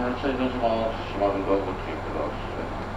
[0.00, 1.12] 発車いたします。
[1.12, 2.89] 島根ドアご注意ください。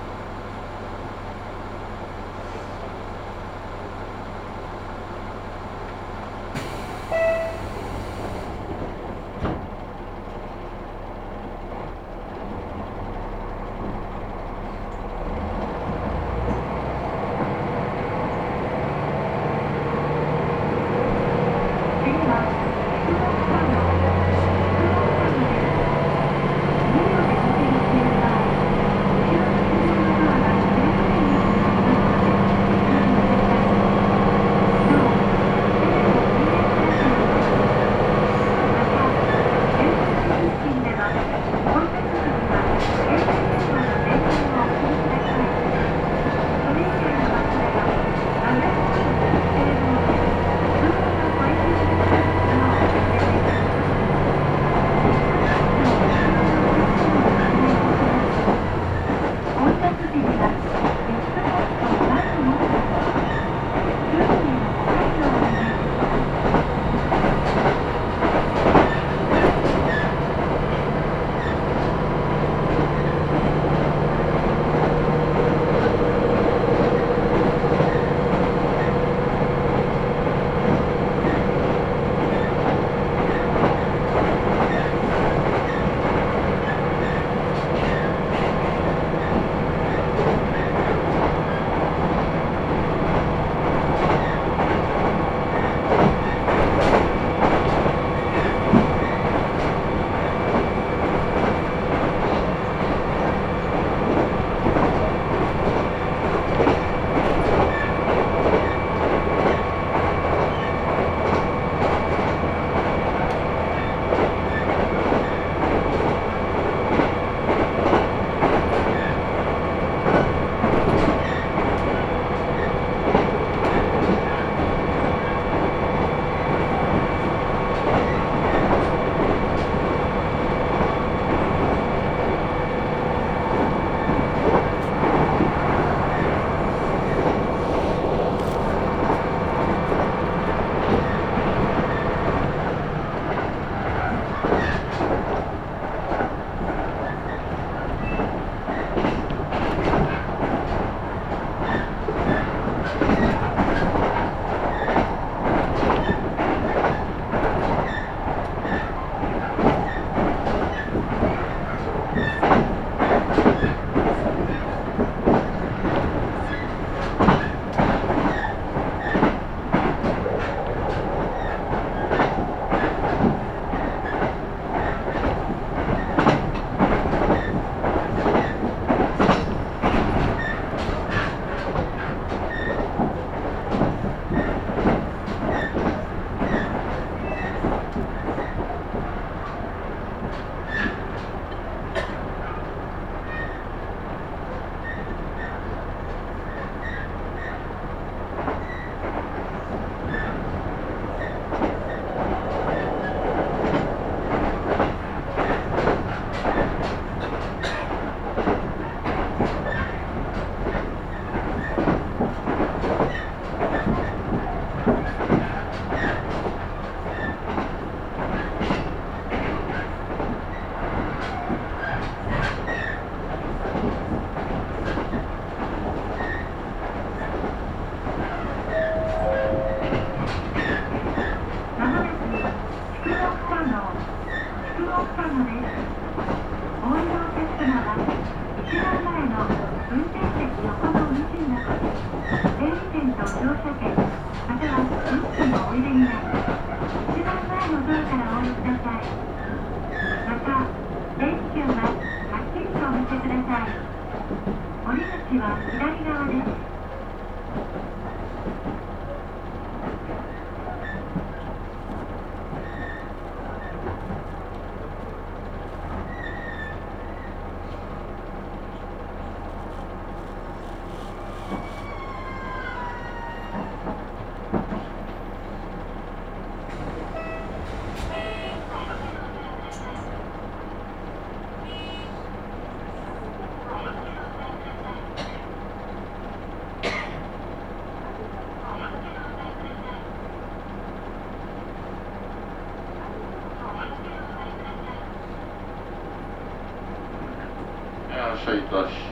[298.74, 299.03] 車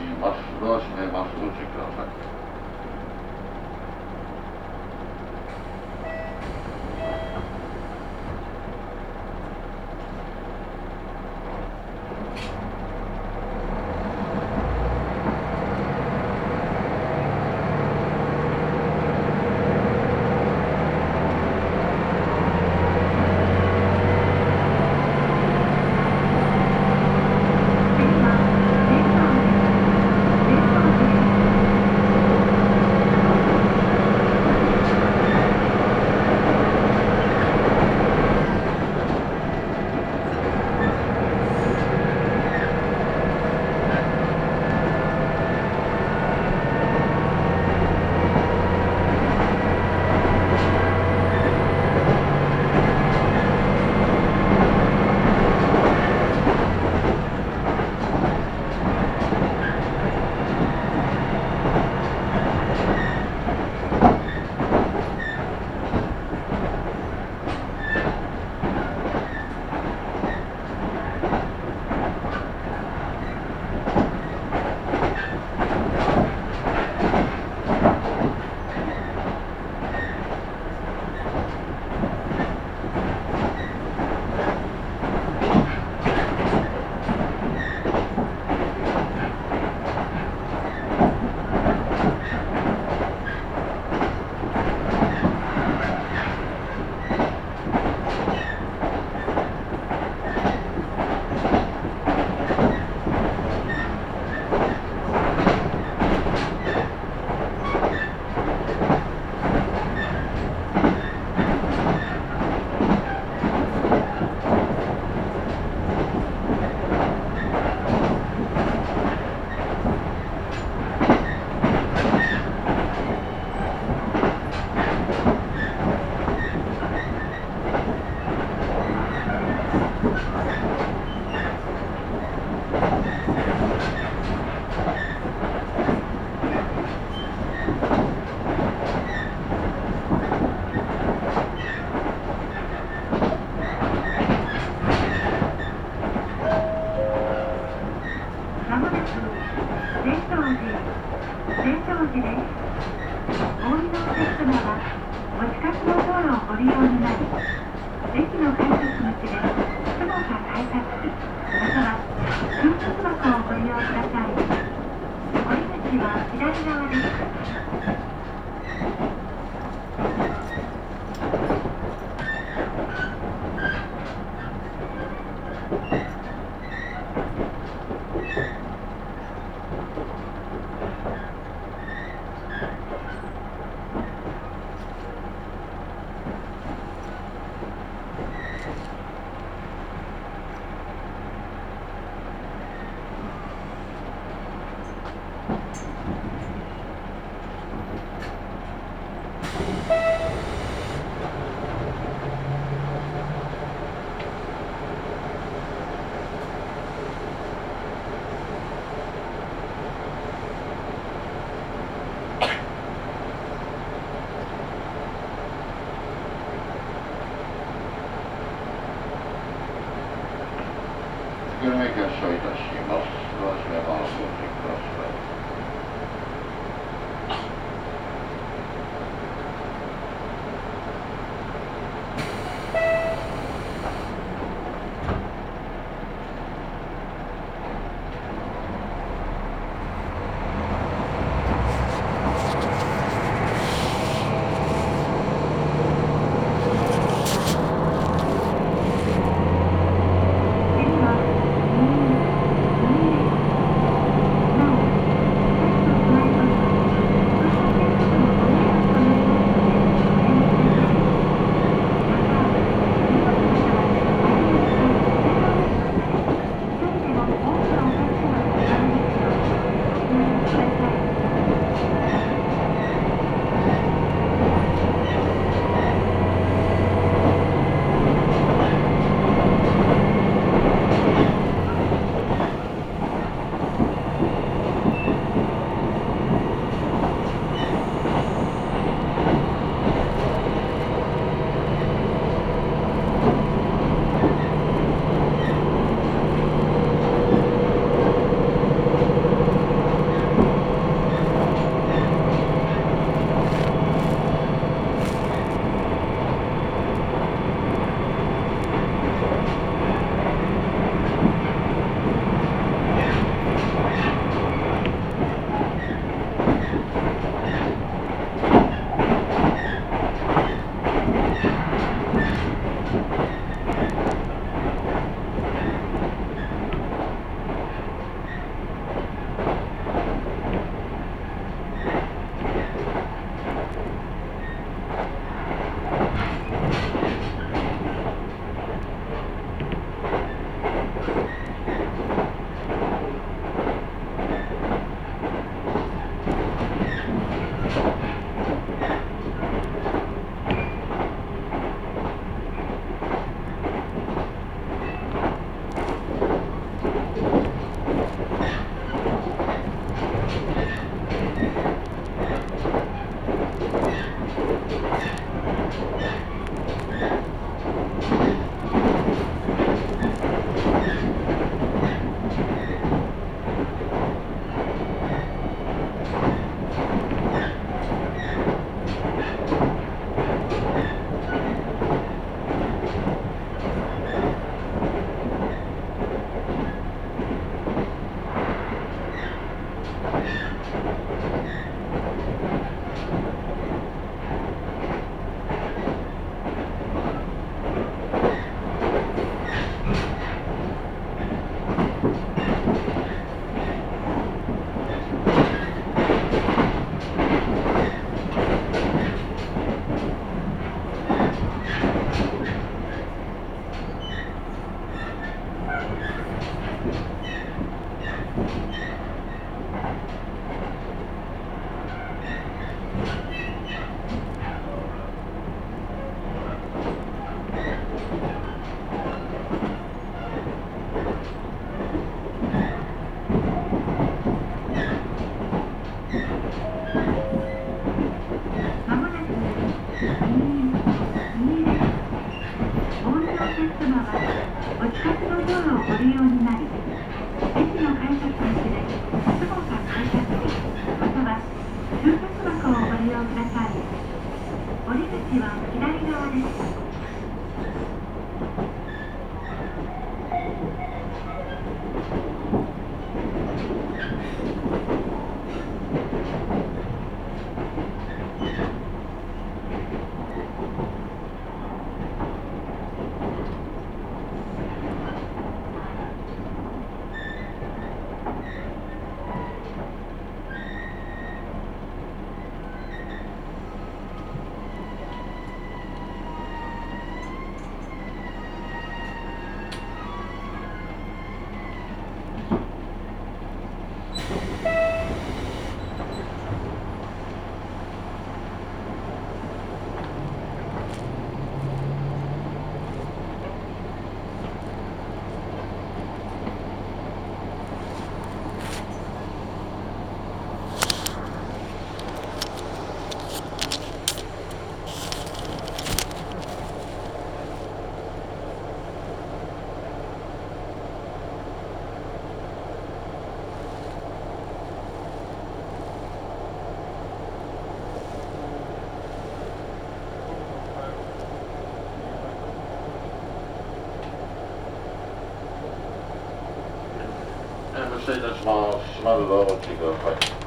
[538.05, 538.97] 車いたします。
[538.97, 540.40] 島津どうも来てください。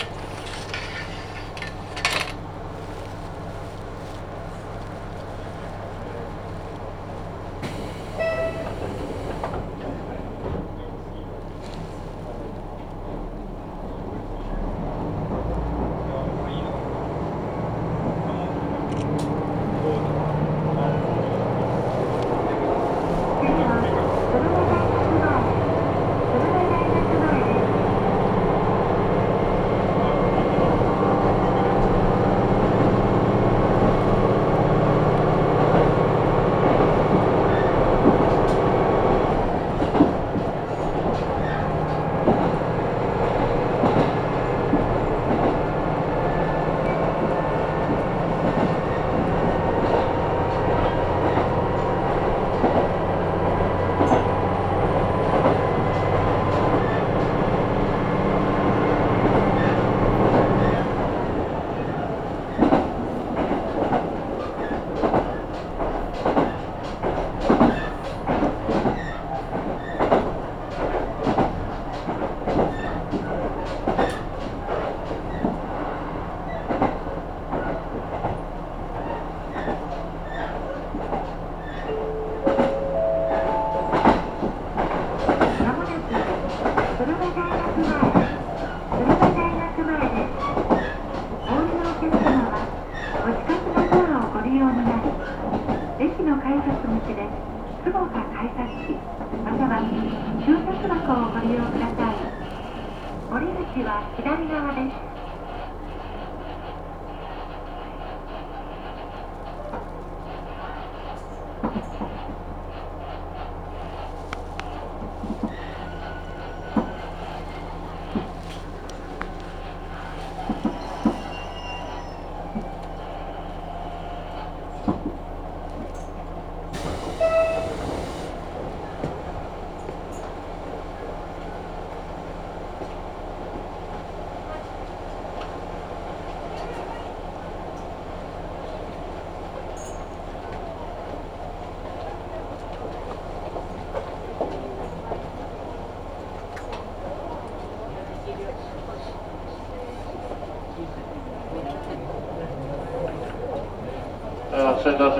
[103.82, 105.23] は左側です。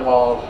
[0.05, 0.44] wall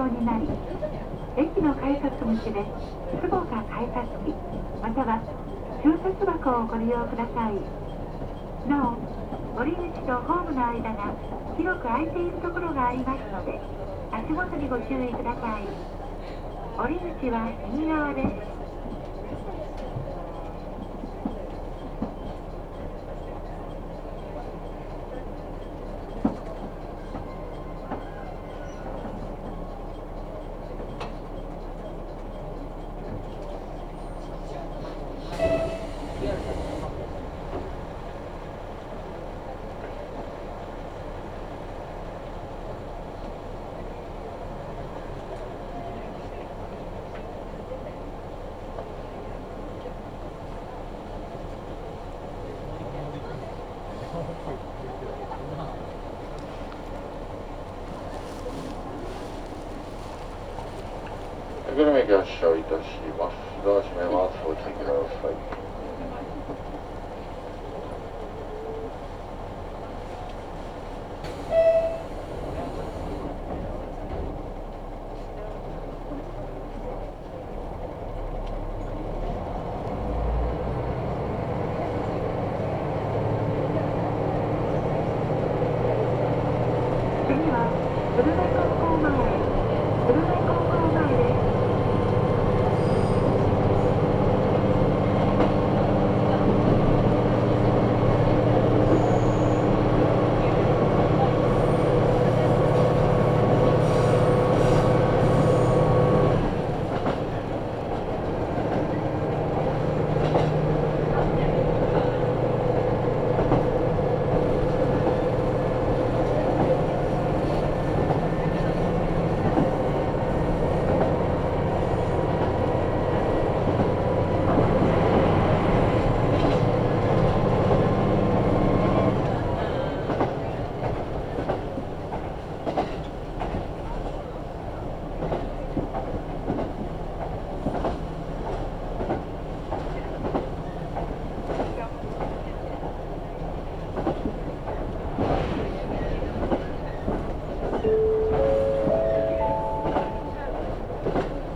[0.00, 0.48] 用になり
[1.36, 2.64] 駅の改札口で
[3.20, 4.32] 坪か改札機
[4.80, 5.20] または
[5.82, 7.60] 駐車箱をご利用ください。
[8.68, 11.12] なお降り口とホームの間が
[11.56, 13.60] 広く空いているところがありますので
[14.12, 15.68] 足元にご注意ください。
[16.78, 18.49] 降り口は右側です。
[61.80, 63.34] 久留米発車いたします。
[63.64, 64.36] ドア閉めます。
[64.44, 64.90] お注意くだ
[65.22, 65.34] さい。
[87.26, 87.72] 次は
[88.18, 89.08] 久留米高校前
[90.04, 91.60] 久留米高校前です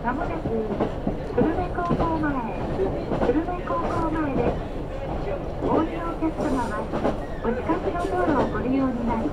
[0.05, 2.29] まもなく久留米高校前
[3.25, 4.61] 久留米高校前です
[5.65, 6.77] お降りのお客様は
[7.41, 9.25] お近くの道路をご利用になり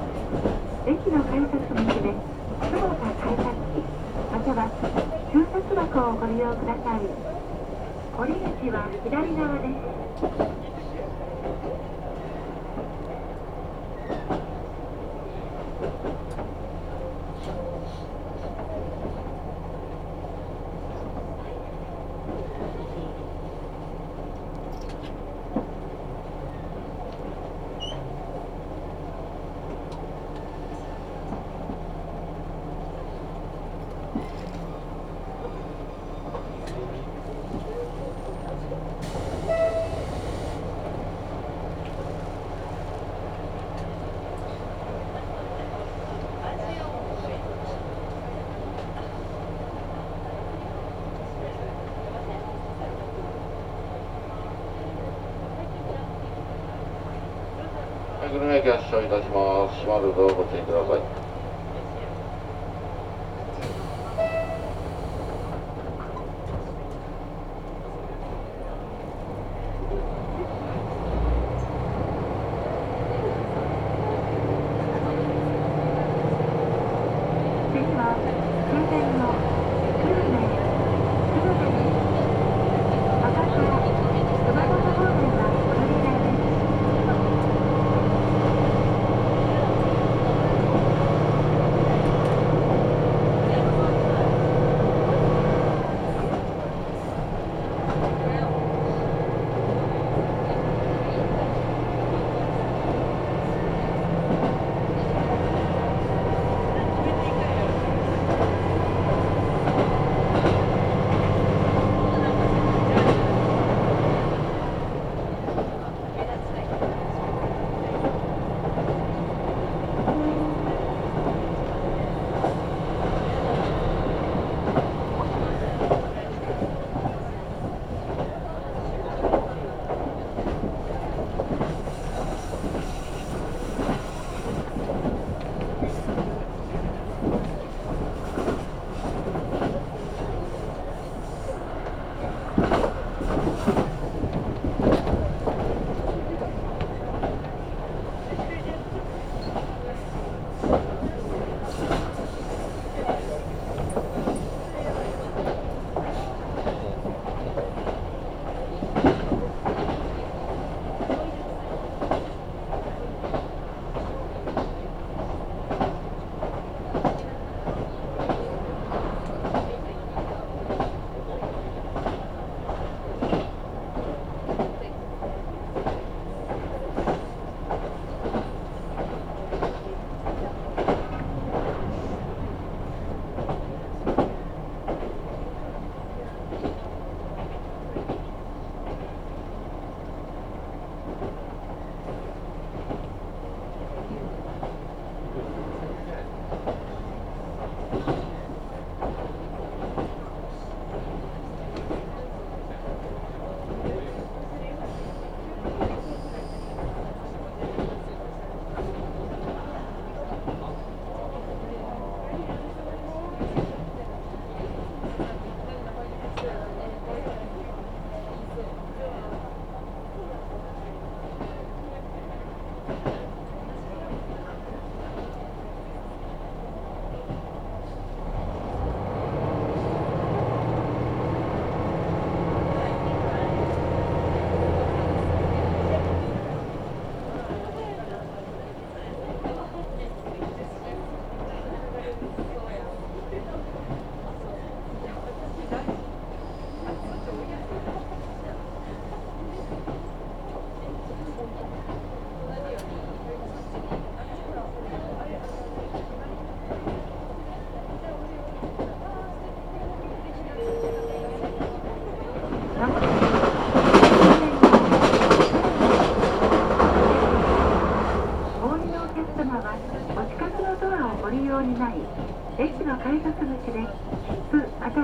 [0.89, 2.17] 駅の改札口で
[2.65, 3.85] 坪か改札機
[4.33, 4.65] または
[5.31, 7.01] 駐札箱をご利用ください。
[8.17, 10.62] 降り口は左側です。
[58.33, 59.81] 久留米駅発車いたします。
[59.81, 61.32] 閉まるぞご注意ください。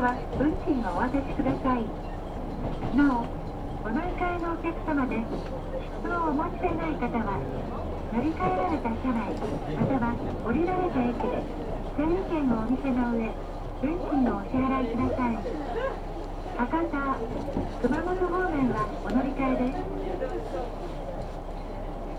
[0.09, 1.85] は運賃をお渡しください。
[2.97, 3.29] なお
[3.85, 5.29] お乗り換えのお客様で切
[6.01, 7.37] 符をお持ちでない方は
[8.17, 10.17] 乗り換えられた車内または
[10.49, 11.45] 降りられた駅で
[11.93, 13.29] 整理券をお見せの上
[13.85, 15.45] 運賃をお支払いください。
[16.57, 16.97] 博多
[17.85, 19.85] 熊本方面はお乗り換えです。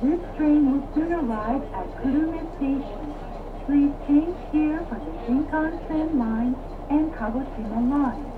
[0.06, 3.18] This train will soon arrive at Kurume Station.
[3.66, 6.54] Please change here for the Shinkansen line
[6.90, 8.29] and Kagoshima line.